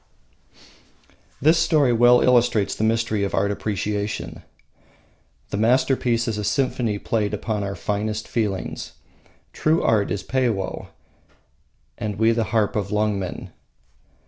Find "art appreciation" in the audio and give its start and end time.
3.35-4.41